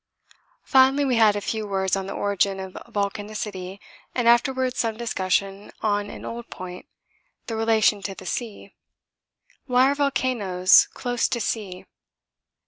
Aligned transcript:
Finally 0.63 1.05
we 1.05 1.17
had 1.17 1.35
a 1.35 1.41
few 1.41 1.67
words 1.67 1.95
on 1.95 2.07
the 2.07 2.13
origin 2.15 2.59
of 2.59 2.75
volcanicity 2.91 3.79
and 4.15 4.27
afterwards 4.27 4.79
some 4.79 4.97
discussion 4.97 5.71
on 5.81 6.09
an 6.09 6.25
old 6.25 6.49
point 6.49 6.87
the 7.45 7.55
relation 7.55 8.01
to 8.01 8.15
the 8.15 8.25
sea. 8.25 8.73
Why 9.67 9.91
are 9.91 9.93
volcanoes 9.93 10.87
close 10.95 11.27
to 11.27 11.39
sea? 11.39 11.85